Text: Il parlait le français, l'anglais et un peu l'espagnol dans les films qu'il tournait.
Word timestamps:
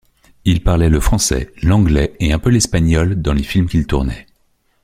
Il 0.45 0.63
parlait 0.63 0.89
le 0.89 0.99
français, 0.99 1.53
l'anglais 1.61 2.15
et 2.19 2.33
un 2.33 2.39
peu 2.39 2.49
l'espagnol 2.49 3.21
dans 3.21 3.33
les 3.33 3.43
films 3.43 3.69
qu'il 3.69 3.85
tournait. 3.85 4.25